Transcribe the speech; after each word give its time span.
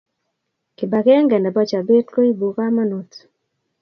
Kibakeng 0.77 1.29
nebo 1.39 1.61
chabet 1.69 2.05
koibu 2.13 2.47
kamanut 2.55 3.09